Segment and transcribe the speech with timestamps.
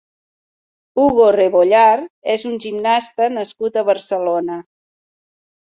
[1.03, 1.85] Hugo Rebollar
[2.37, 4.63] és un gimnasta nascut a Barcelona.